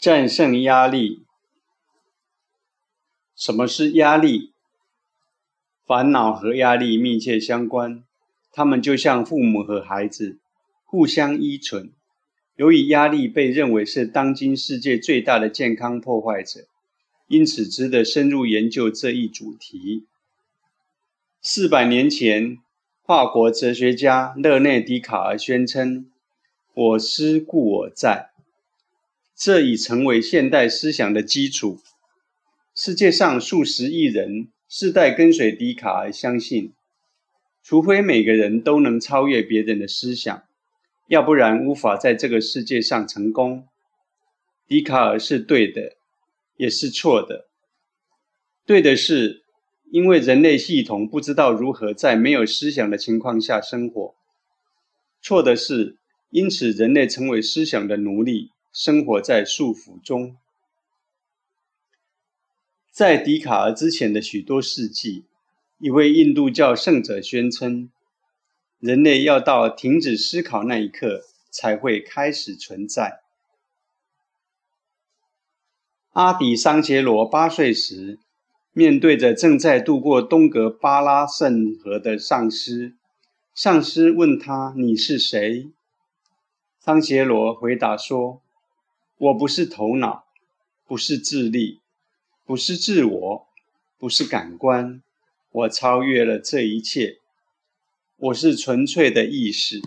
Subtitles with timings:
[0.00, 1.26] 战胜压力。
[3.36, 4.54] 什么是压力？
[5.86, 8.02] 烦恼和压力密切相关，
[8.50, 10.38] 他们就像父母和孩子，
[10.86, 11.92] 互相依存。
[12.56, 16.60] 由于压力被认为是当今世界最大的健康破坏者，
[17.26, 20.06] 因此值得深入研究这一主题。
[21.42, 22.56] 四百年前，
[23.04, 26.10] 法国哲学家勒内·笛卡尔宣称
[26.72, 28.29] ：“我思故我在。”
[29.42, 31.80] 这已成为现代思想的基础。
[32.74, 36.74] 世界上数十亿人世代跟随笛卡尔，相信，
[37.62, 40.42] 除非每个人都能超越别人的思想，
[41.08, 43.66] 要不然无法在这个世界上成功。
[44.68, 45.96] 笛卡尔是对的，
[46.58, 47.48] 也是错的。
[48.66, 49.42] 对的是，
[49.90, 54.14] 因为人类系统不知道如何在没有思想的情况下生活；
[55.22, 55.96] 错的是，
[56.28, 58.50] 因此人类成为思想的奴隶。
[58.72, 60.36] 生活在束缚中。
[62.92, 65.24] 在笛卡尔之前的许多世纪，
[65.78, 67.90] 一位印度教圣者宣称，
[68.78, 73.22] 人类要到停止思考那一刻才会开始存在。
[76.12, 78.18] 阿底桑杰罗八岁时，
[78.72, 82.92] 面对着正在渡过东格巴拉圣河的上司，
[83.54, 85.70] 上司问他：“你是谁？”
[86.78, 88.42] 桑杰罗回答说。
[89.20, 90.24] 我不是头脑，
[90.86, 91.80] 不是智力，
[92.46, 93.46] 不是自我，
[93.98, 95.02] 不是感官，
[95.52, 97.18] 我超越了这一切。
[98.16, 99.82] 我是纯粹的意识。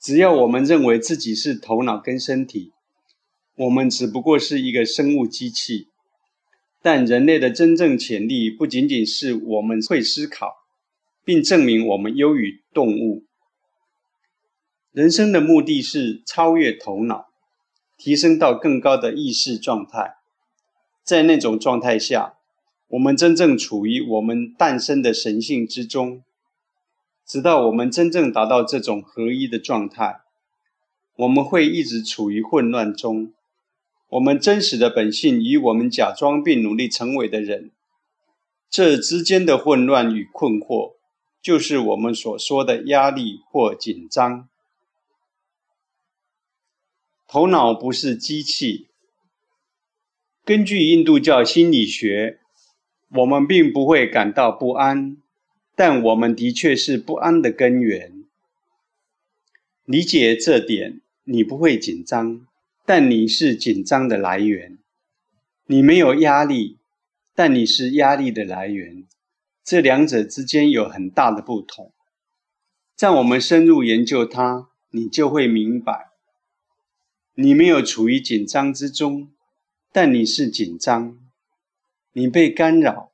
[0.00, 2.72] 只要我们认为自己是头脑跟身体，
[3.54, 5.86] 我们只不过是一个生物机器。
[6.82, 10.56] 但人类的真正潜力不仅仅是我们会思考，
[11.24, 13.26] 并证明我们优于动物。
[14.92, 17.28] 人生的目的是超越头脑，
[17.96, 20.16] 提升到更高的意识状态。
[21.04, 22.34] 在那种状态下，
[22.88, 26.24] 我们真正处于我们诞生的神性之中。
[27.24, 30.22] 直到我们真正达到这种合一的状态，
[31.18, 33.32] 我们会一直处于混乱中。
[34.08, 37.70] 我们真实的本性与我们假装并努力成为的人，
[38.68, 40.94] 这之间的混乱与困惑，
[41.40, 44.48] 就是我们所说的压力或紧张。
[47.32, 48.88] 头脑不是机器。
[50.44, 52.40] 根据印度教心理学，
[53.10, 55.16] 我们并不会感到不安，
[55.76, 58.24] 但我们的确是不安的根源。
[59.84, 62.48] 理解这点，你不会紧张，
[62.84, 64.78] 但你是紧张的来源。
[65.66, 66.78] 你没有压力，
[67.36, 69.06] 但你是压力的来源。
[69.62, 71.92] 这两者之间有很大的不同。
[72.96, 76.09] 在我们深入研究它，你就会明白。
[77.42, 79.30] 你没有处于紧张之中，
[79.90, 81.18] 但你是紧张。
[82.12, 83.12] 你被干扰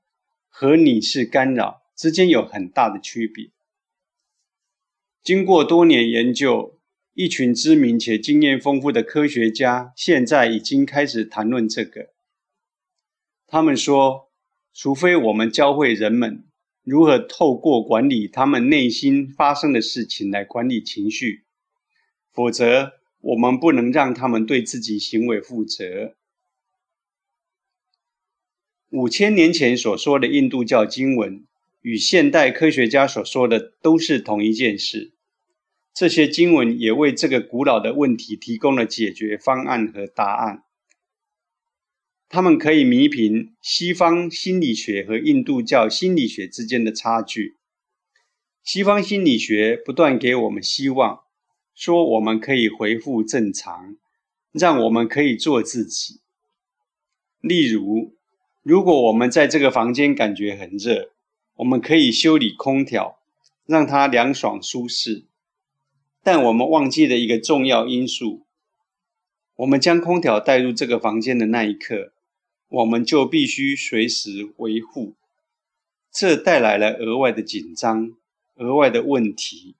[0.48, 3.50] 和你是干扰之间有很大的区别。
[5.22, 6.76] 经过多年研究，
[7.14, 12.08] 一群知名且经验丰富的科学家现在已经开始谈论这个。
[13.46, 14.32] 他们说，
[14.74, 16.44] 除非我们教会人们
[16.82, 21.44] 如何透过管理他们内心发生的事情来管理情绪，
[22.32, 22.94] 否则。
[23.20, 26.14] 我们不能让他们对自己行为负责。
[28.90, 31.44] 五千年前所说的印度教经文，
[31.82, 35.12] 与现代科学家所说的都是同一件事。
[35.92, 40.62] 这些经文也为这个古老的问题提供了解决方案和答案。
[42.28, 47.56] 他们可以弥平西方心理学和印度教心理学之间的差距。
[48.62, 51.25] 西方心理学不断给我们希望。
[51.76, 53.96] 说我们可以恢复正常，
[54.50, 56.20] 让我们可以做自己。
[57.42, 58.14] 例如，
[58.62, 61.10] 如果我们在这个房间感觉很热，
[61.56, 63.18] 我们可以修理空调，
[63.66, 65.26] 让它凉爽舒适。
[66.22, 68.46] 但我们忘记了一个重要因素：
[69.56, 72.14] 我们将空调带入这个房间的那一刻，
[72.68, 75.12] 我们就必须随时维护。
[76.10, 78.16] 这带来了额外的紧张，
[78.54, 79.74] 额外的问题。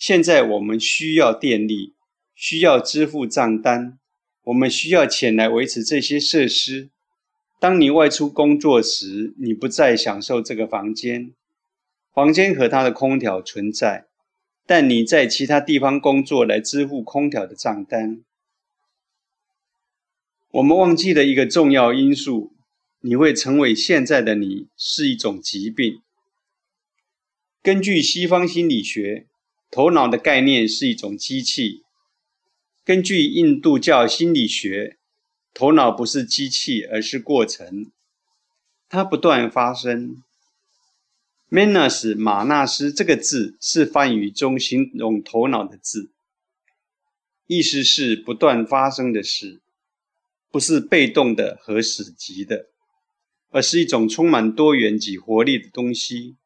[0.00, 1.92] 现在我们需要电力，
[2.34, 3.98] 需要支付账单，
[4.44, 6.88] 我们需要钱来维持这些设施。
[7.58, 11.34] 当你外出工作时，你不再享受这个房间，
[12.14, 14.06] 房间和它的空调存在，
[14.64, 18.24] 但你在其他地方工作来支付空调的账单。
[20.52, 22.54] 我们忘记了一个重要因素：
[23.00, 26.00] 你会成为现在的你是一种疾病。
[27.62, 29.26] 根据西方心理学。
[29.70, 31.84] 头脑的概念是一种机器，
[32.84, 34.98] 根据印度教心理学，
[35.54, 37.92] 头脑不是机器，而是过程，
[38.88, 40.22] 它不断发生。
[41.48, 46.10] Manas 马纳斯这个字是梵语中形容头脑的字，
[47.46, 49.60] 意思是不断发生的事，
[50.50, 52.66] 不是被动的和死寂的，
[53.50, 56.36] 而是一种充满多元及活力的东西。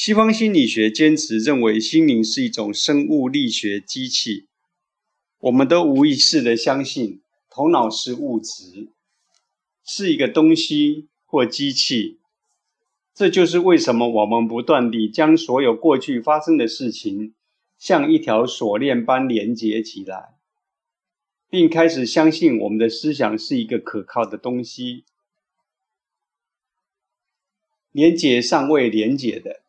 [0.00, 4.46] 西方心理学坚持认为，心灵是一种生物力学机器。
[5.40, 8.92] 我们都无意识的相信，头脑是物质，
[9.84, 12.20] 是一个东西或机器。
[13.12, 17.34] 这就是为什么我们不断地将所有过去发生的事情，
[17.76, 20.36] 像一条锁链般连接起来，
[21.50, 25.02] 并开始相信我们的思想是一个可靠的东西。
[27.90, 29.62] 连接尚未连接的，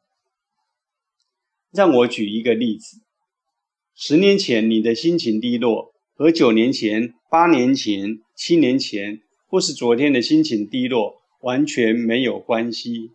[1.71, 3.01] 让我举一个例子：
[3.95, 13.11] 十年前你的心情低落，和九年前、八年前、七年前，或是昨天的心情低落完全没有关系。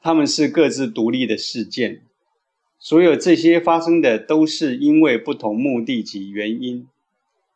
[0.00, 2.02] 他们是各自独立的事件，
[2.78, 6.86] 所有这些发生的都是因为不同目的及原因，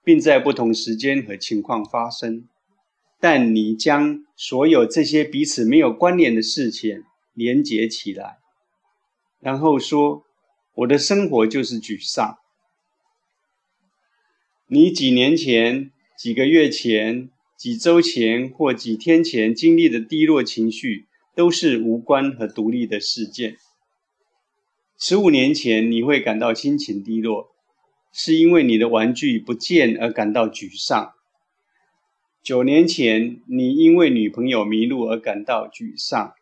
[0.03, 2.49] 并在不同时间和情况发生。
[3.21, 7.05] 但你将所有这些彼此没有关联的事情
[7.35, 8.39] 连接起来，
[9.43, 10.25] 然后说
[10.73, 12.39] ：“我的生活就是沮丧。”
[14.69, 17.29] 你几年前、几个月前、
[17.59, 21.09] 几周前或几天前经历的低落情绪。
[21.35, 23.57] 都是无关和独立的事件。
[24.99, 27.55] 十五年前你会感到心情低落，
[28.13, 31.15] 是因为你的玩具不见而感到沮丧。
[32.43, 36.35] 九年前你因为女朋友迷路而感到沮丧。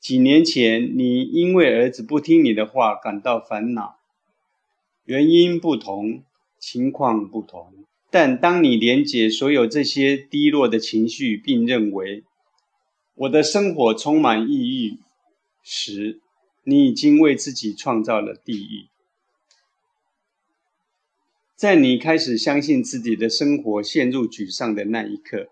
[0.00, 3.98] 几年前你因为儿子不听你的话感到烦恼。
[5.04, 6.24] 原因不同，
[6.58, 12.24] 情况不同，但当你连接所有这些低落的情绪，并认为。
[13.16, 14.98] 我的生活充满抑郁
[15.62, 16.22] 时，
[16.64, 18.88] 你已经为自己创造了地狱。
[21.54, 25.48] 在你开始相信自己的生活陷入沮丧的那一刻，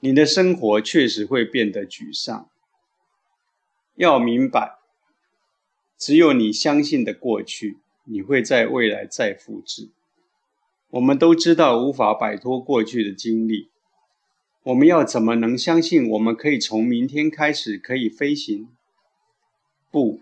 [0.00, 2.50] 你的生活确实会变得沮丧。
[3.96, 4.78] 要明白，
[5.96, 9.90] 只有你相信的过去，你会在未来再复制。
[10.90, 13.70] 我们都知道无法摆脱过去的经历。
[14.64, 18.68] 我们要怎么能相信我们可以从明天开始可以飞行？
[19.90, 20.20] 不，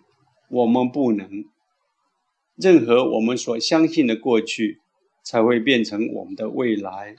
[0.51, 1.45] 我们不能。
[2.57, 4.81] 任何我们所相信的过去，
[5.23, 7.17] 才会变成我们的未来。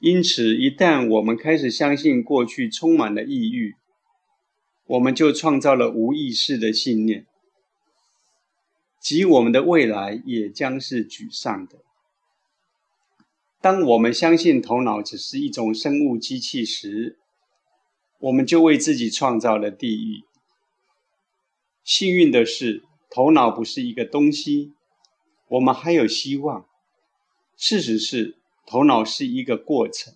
[0.00, 3.76] 因此，一旦我们开始相信过去充满了抑郁，
[4.86, 7.26] 我们就创造了无意识的信念，
[9.00, 11.78] 即我们的未来也将是沮丧的。
[13.62, 17.18] 当我们相信头脑只是一种生物机器时，
[18.18, 20.24] 我们就为自己创造了地狱。
[21.82, 24.74] 幸运的是，头脑不是一个东西，
[25.48, 26.66] 我们还有希望。
[27.56, 28.36] 事实是，
[28.66, 30.12] 头脑是一个过程，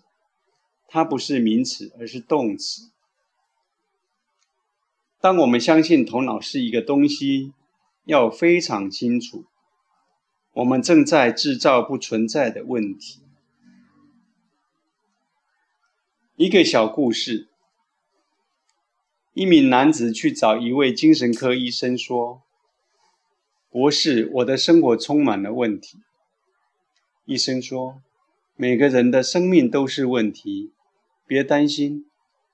[0.87, 2.91] 它不是名词，而是动词。
[5.21, 7.53] 当我们相信头脑是一个东西，
[8.05, 9.47] 要非常清楚，
[10.53, 13.21] 我们正在制造不存在的问题。
[16.37, 17.49] 一个小故事：
[19.35, 22.43] 一名男子去找一位精神科医生说
[23.71, 25.99] ：“博士，我的生活充满了问题。”
[27.27, 28.01] 医生说
[28.55, 30.73] ：“每个人的生命都是问题，
[31.27, 32.07] 别担心。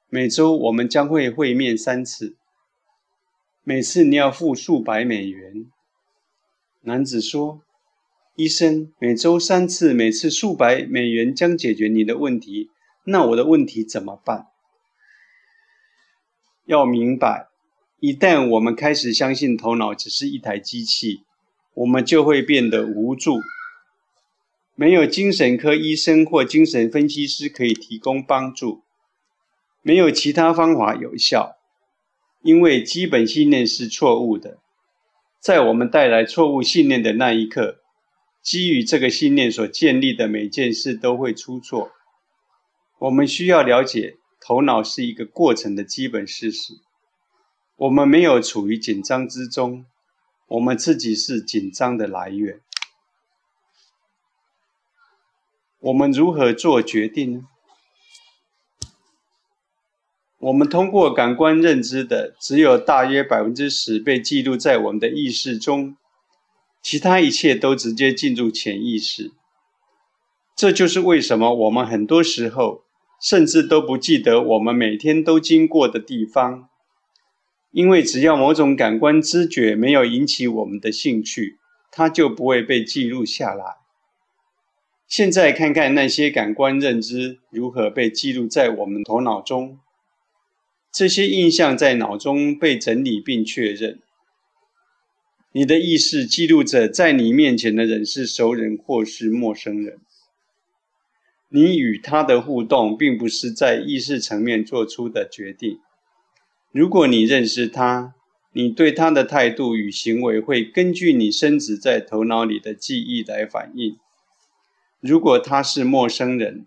[0.09, 2.37] 每周我们将会会面三次，
[3.65, 5.67] 每次你要付数百美元。”
[6.83, 7.63] 男子说
[8.37, 12.71] ：“医生，每周三次，每次数百美元将解决你的问题。”
[13.07, 14.47] 那我的问题怎么办？
[16.65, 17.49] 要明白，
[18.01, 21.25] 一旦我们开始相信头脑只是一台机器，
[21.75, 23.41] 我们就会变得无助。
[24.75, 28.83] 没有精神科医生或精神分析师可以提供帮助，
[29.83, 31.57] 没有其他方法有效，
[32.45, 34.59] 因为基本信念是错误的。
[35.41, 37.81] 在我们带来错误信念的那一刻，
[38.43, 41.91] 基于这个信念所建立的每件事都会出错。
[42.99, 46.75] 我们需要了解，头脑是一个过程的基本事实。
[47.77, 49.87] 我们没有处于紧张之中，
[50.49, 52.61] 我们自己是紧张的来源。
[55.81, 57.49] 我们如何做决定呢？
[60.45, 65.97] 我们通过感官认知的，只有大约百分之十被记录在我们的意识中，
[66.83, 69.33] 其他一切都直接进入潜意识。
[70.55, 72.83] 这就是为什么我们很多时候
[73.23, 76.69] 甚至都不记得我们每天都经过的地方，
[77.71, 81.57] 因为只要某种感官知觉没有引起我们的兴趣，
[81.91, 83.77] 它就不会被记录下来。
[85.09, 89.79] 现在看看那些感官认知如何被记录在我们头脑中，
[90.95, 93.99] 这些印象在脑中被整理并确认。
[95.51, 99.99] 你的意识记录着在你面前的人是熟人或是陌生人。
[101.49, 105.81] 你与他的互动并不是在意识层面做出的决定。
[106.71, 108.15] 如果你认识他，
[108.53, 113.99] 你对他的态度与行为会根据你深植在头脑里的记忆来反应。
[115.01, 116.67] 如果他是陌生人，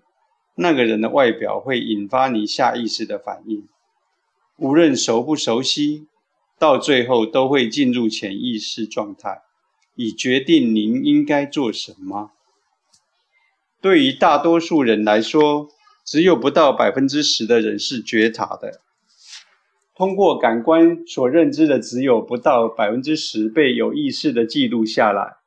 [0.56, 3.66] 那个人的外表会引发你下意识的反应。
[4.58, 6.08] 无论熟不熟悉，
[6.58, 9.42] 到最后都会进入潜意识状态，
[9.96, 12.32] 以决定您应该做什么。
[13.80, 15.70] 对于大多数人来说，
[16.04, 18.82] 只有不到百分之十的人是觉察的。
[19.96, 25.38] 通过感官所认知的，只有不到百分之十被有意识的记录下来。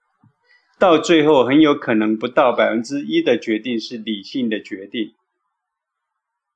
[0.79, 5.15] 到最后，很有可能不到百分之一的决定是理性的决定。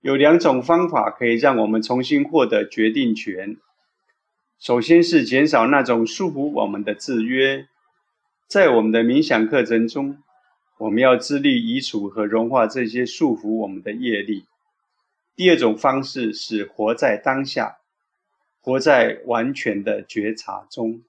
[0.04, 3.56] 有两种方法可以让我们重新获得决定权。
[4.58, 7.66] 首先是减少那种束缚我们的制约。
[8.46, 10.22] 在我们的冥想课程中，
[10.76, 14.44] 我们要致力移除和融化这些束缚我们的业力。
[15.34, 17.78] 第二种方式是活在当下，
[18.60, 21.02] 活在完全的觉察中。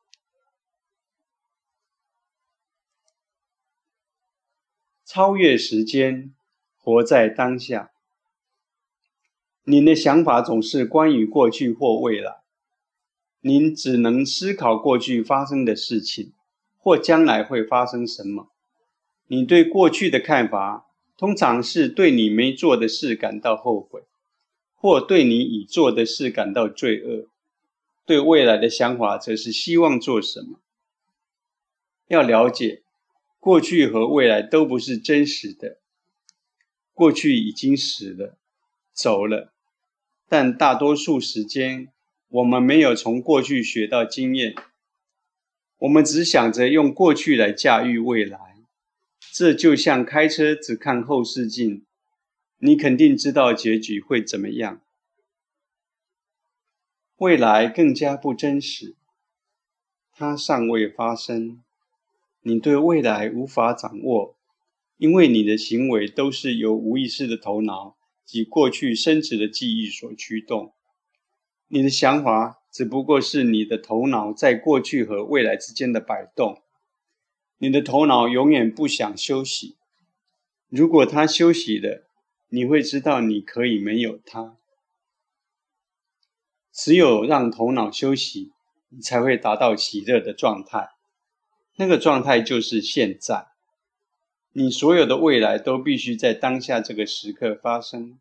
[5.04, 6.34] 超越时间，
[6.78, 7.92] 活在当下。
[9.68, 12.38] 您的想法总是关于过去或未来，
[13.42, 16.34] 您只能思考过去发生的事情，
[16.78, 18.52] 或将来会发生什么。
[19.28, 20.86] 你对过去的看法，
[21.18, 24.04] 通常是对你没做的事感到后悔，
[24.76, 27.28] 或对你已做的事感到罪恶。
[28.06, 30.60] 对未来的想法，则是希望做什么。
[32.08, 32.84] 要了解。
[33.40, 35.78] 过去和未来都不是真实的，
[36.96, 38.38] 过去已经死了，
[38.92, 39.54] 走了，
[40.28, 41.90] 但大多数时间
[42.30, 44.56] 我们没有从过去学到经验，
[45.80, 48.40] 我们只想着用过去来驾驭未来，
[49.32, 51.86] 这就像开车只看后视镜，
[52.58, 54.82] 你肯定知道结局会怎么样。
[57.18, 58.96] 未来更加不真实，
[60.12, 61.62] 它尚未发生。
[62.42, 64.36] 你对未来无法掌握，
[64.98, 70.74] 因为你的行为都是由无意识的头脑及过去深植的记忆所驱动。
[71.68, 76.62] 你的想法只不过是你的头脑在过去和未来之间的摆动。
[77.58, 79.78] 你的头脑永远不想休息。
[80.68, 82.10] 如果它休息了，
[82.50, 84.58] 你会知道你可以没有它。
[86.74, 88.52] 只有让头脑休息，
[88.90, 90.90] 你才会达到喜乐的状态。
[91.78, 93.48] 那个状态就是现在，
[94.58, 98.18] 你所有的未来都必须在当下这个时刻发生，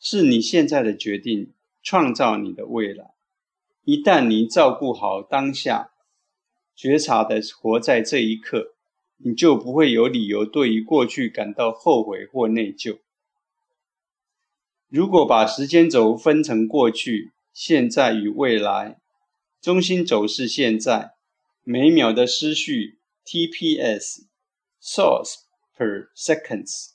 [0.00, 3.12] 是你现在的决定创造你的未来。
[3.84, 5.92] 一旦你照顾好当下，
[6.74, 8.74] 觉察的活在这一刻，
[9.18, 12.98] 你就不会有理由对于过去感到后悔或内疚。
[14.88, 18.98] 如果把时间轴分成过去、现在与未来，
[19.60, 21.14] 中心轴是现在。
[21.62, 25.43] 每秒的思绪 TPS（Thoughts
[25.76, 26.92] per seconds）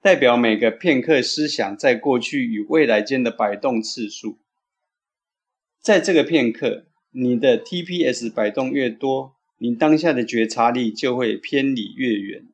[0.00, 4.38] 代表每个片刻思想在过去与未来间的摆动次数。
[5.80, 12.46] 在这个片刻，你的 TPS 摆动越多，你当下的觉察力就会偏离越远。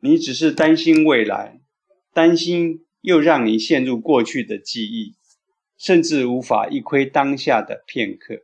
[0.00, 1.60] 你只是担心未来，
[2.12, 5.14] 担心又让你陷入过去的记忆，
[5.78, 8.42] 甚至无法一窥当下的片刻。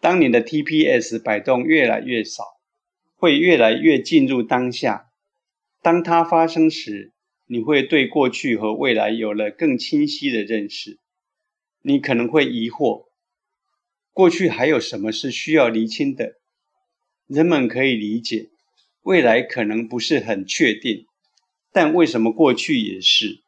[0.00, 2.55] 当你的 TPS 摆动越来越少，
[3.16, 5.10] 会越来越进入当下。
[5.82, 7.12] 当它发生时，
[7.46, 10.98] 你会对过去和未来有了更清晰的认识。
[11.82, 13.06] 你可能会疑惑：
[14.12, 16.36] 过去还有什么是需要厘清的？
[17.26, 18.50] 人们可以理解，
[19.02, 21.06] 未来可能不是很确定，
[21.72, 23.42] 但为什么过去也是？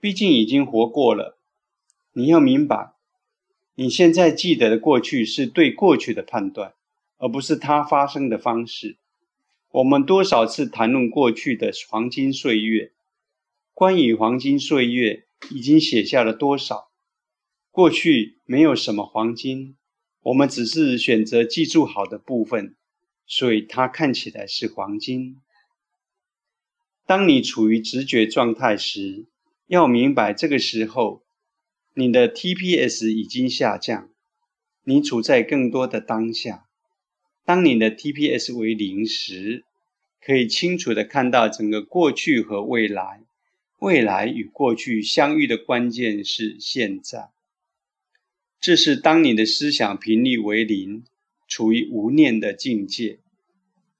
[0.00, 1.38] 毕竟已经活过了。
[2.12, 2.92] 你要明白。
[3.74, 6.74] 你现在记得的过去是对过去的判断，
[7.18, 8.98] 而不是它发生的方式。
[9.70, 12.92] 我们多少次谈论过去的黄金岁月？
[13.74, 16.90] 关于黄金岁月，已经写下了多少？
[17.70, 19.76] 过去没有什么黄金，
[20.22, 22.74] 我们只是选择记住好的部分，
[23.26, 25.36] 所以它看起来是黄金。
[27.04, 29.26] 当你处于直觉状态时，
[29.66, 31.22] 要明白这个时候
[31.94, 34.08] 你的 TPS 已经下降，
[34.84, 36.65] 你处在更多的当下。
[37.46, 39.62] 当你的 TPS 为零时，
[40.20, 43.22] 可以清楚的看到整个过去和未来。
[43.78, 47.30] 未来与过去相遇的关键是现在。
[48.60, 51.04] 这是当你的思想频率为零，
[51.46, 53.20] 处于无念的境界。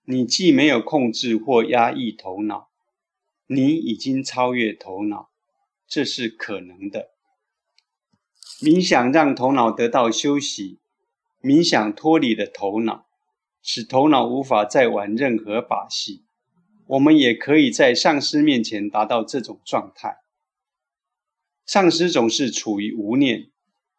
[0.07, 2.69] 你既没有控制或压抑头脑，
[3.47, 5.31] 你已经超越头脑，
[5.87, 7.11] 这是可能的。
[8.61, 10.79] 冥想让头脑得到休息，
[11.41, 13.07] 冥想脱离了头脑。
[13.69, 16.23] 使头脑无法再玩任何把戏，
[16.87, 20.19] 我们也可以在上师面前达到这种状态。
[21.67, 23.51] 上师总是处于无念、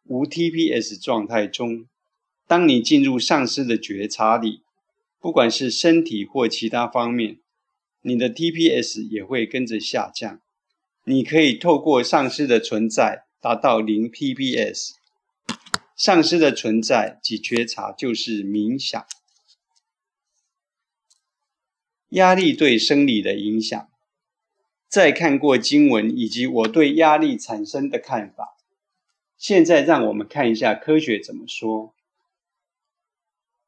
[0.04, 1.84] 无 TPS 状态中。
[2.46, 4.62] 当你进入上师的觉察里，
[5.20, 7.40] 不管是身体或其他方面，
[8.00, 10.40] 你的 TPS 也会跟着下降。
[11.04, 14.92] 你可以透过上师的存在达到零 TPS。
[15.94, 19.04] 上师的存在及觉察就是冥想。
[22.10, 23.88] 压力对生理的影响。
[24.88, 28.56] 再看过经文以及我对压力产生的看法，
[29.36, 31.94] 现在让我们看一下科学怎么说。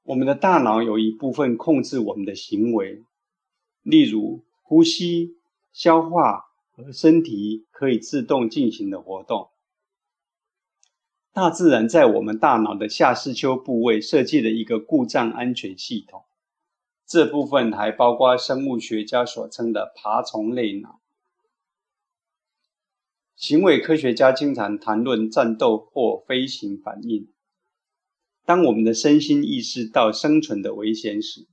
[0.04, 3.02] 我们的大脑有一部分控制我们的行为，
[3.82, 5.36] 例如呼吸、
[5.72, 9.50] 消化和身体可以自动进行的活动。
[11.32, 16.24] 大自然在我们大脑的下视丘部位设计了一个故障安全系统。
[17.10, 21.00] 这部分还包括生物学家所称的爬虫类脑。
[23.34, 27.26] 行为科学家经常谈论战斗或飞行反应。
[28.44, 31.48] 当我们的身心意识到生存的危险时，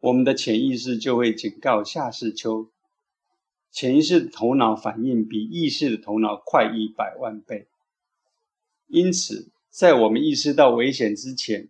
[0.00, 2.68] 我们的潜意识就会警告下视丘。
[3.70, 7.68] 潜意识的头脑反应比意识的头脑快一百万倍。
[8.88, 11.68] 因此，在我们意识到危险之前，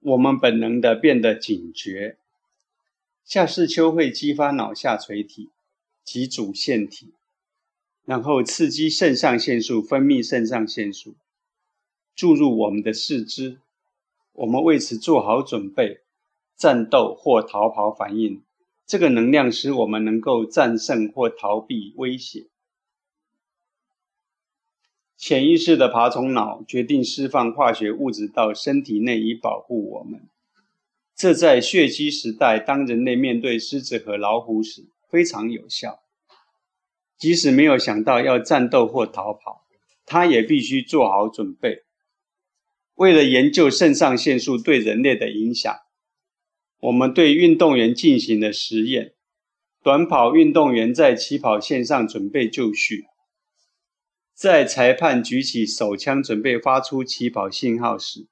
[0.00, 2.16] 我们本能的变得警觉，
[3.30, 5.50] 下视丘会激发脑下垂体
[6.02, 7.14] 及主线体，
[8.04, 11.14] 然后刺激肾上腺素分泌，肾上腺素
[12.16, 13.60] 注入我们的四肢，
[14.32, 16.00] 我们为此做好准备，
[16.56, 18.42] 战斗或逃跑反应。
[18.84, 22.48] 这个能量使我们能够战胜或逃避威胁。
[25.16, 30.28] 潜意识的爬虫脑决定释放化学物质到身体内以保护我们。
[31.20, 36.00] 这在血姬时代，当人类面对狮子和老虎时非常有效。
[37.18, 39.66] 即使没有想到要战斗或逃跑，
[40.06, 41.82] 他也必须做好准备。
[42.94, 45.76] 为了研究肾上腺素对人类的影响，
[46.80, 49.12] 我们对运动员进行了实验。
[49.82, 53.04] 短跑运动员在起跑线上准备就绪。
[54.34, 58.26] 在裁判举起手枪准备发出起跑信号时，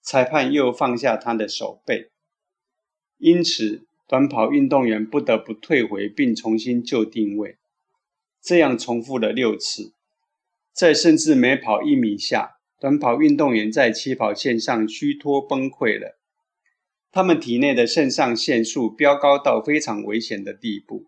[0.00, 2.09] 裁判又放下他的手背，
[3.20, 7.58] 因此短跑运动员不得不退回并重新就定位。
[8.42, 9.92] 这样重复了六次，
[10.72, 16.18] 在甚至每跑一米下，短跑运动员在起跑线上虚脱崩溃了。
[17.12, 21.06] 他们体内的肾上腺素飙高到非常危险的地步。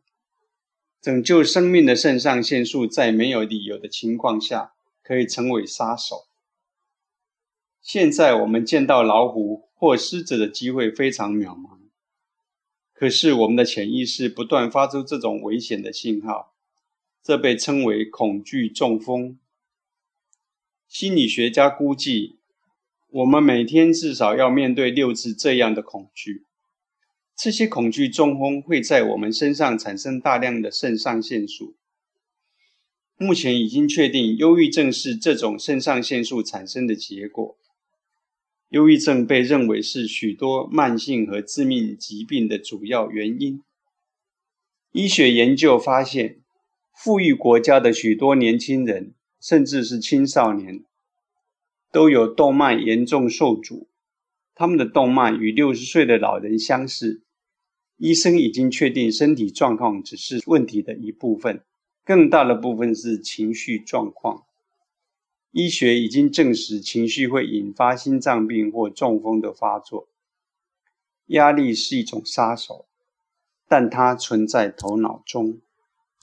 [1.00, 4.72] 拯救生命的肾上腺素，在没有理由的情况下，
[5.02, 6.26] 可以成为杀手。
[7.80, 11.78] 现在我们见到老虎或狮子的机会非常渺茫，
[13.02, 16.54] 可是我们的潜意识不断发出这种危险的信号，
[17.20, 19.40] 这被称为恐惧中风。
[20.86, 22.36] 心理学家估计，
[23.08, 26.44] 我们每天至少要面对六次这样的恐惧。
[27.36, 31.74] 这些恐惧中风会在我们身上产生大量的肾上腺素。
[33.16, 37.58] 目前已经确定，忧郁症是这种肾上腺素产生的结果。
[38.72, 43.62] 忧郁症被认为是许多慢性和致命疾病的主要原因。
[44.92, 46.40] 医学研究发现，
[46.94, 50.84] 富裕国家的许多年轻人，甚至是青少年，
[51.92, 53.88] 都有动脉严重受阻，
[54.54, 57.20] 他们的动脉与六十岁的老人相似。
[57.98, 61.62] 医生已经确定，身体状况只是问题的一部分，
[62.06, 64.44] 更大的部分是情绪状况。
[65.52, 70.08] 医学已经证实，情绪会引发心脏病或中风的发作。
[71.26, 72.86] 压力是一种杀手，
[73.68, 75.60] 但它存在头脑中。